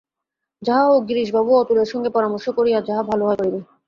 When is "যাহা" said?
0.61-0.83, 2.87-3.01